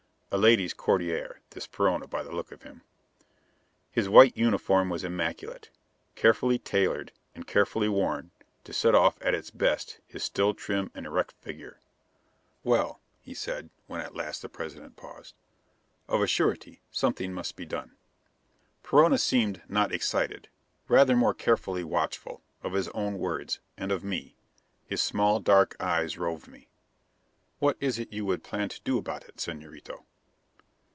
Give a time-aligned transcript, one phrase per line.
[0.33, 2.83] A ladies' courtier, this Perona by the look of him.
[3.91, 5.69] His white uniform was immaculate,
[6.15, 8.31] carefully tailored and carefully worn
[8.63, 11.81] to set off at its best his still trim and erect figure.
[12.63, 15.35] "Well," he said, when at last the President paused,
[16.07, 17.97] "of a surety something must be done."
[18.83, 20.47] Perona seemed not excited,
[20.87, 24.37] rather more carefully watchful, of his own words, and of me.
[24.85, 26.69] His small dark eyes roved me.
[27.59, 30.05] "What is it you would plan to do about it, Señorito?"